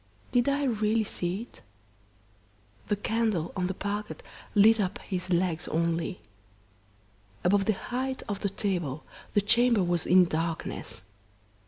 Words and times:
Did 0.31 0.49
I 0.49 0.63
really 0.63 1.03
see 1.03 1.43
it? 1.43 1.61
The 2.87 2.95
candle 2.95 3.53
on 3.55 3.67
the 3.67 3.75
parquet 3.75 4.15
lit 4.55 4.79
up 4.79 4.97
his 5.01 5.29
legs 5.29 5.67
only. 5.67 6.21
Above 7.43 7.65
the 7.65 7.73
height 7.73 8.23
of 8.27 8.39
the 8.39 8.49
table 8.49 9.03
the 9.35 9.41
chamber 9.41 9.83
was 9.83 10.07
in 10.07 10.25
darkness. 10.25 11.03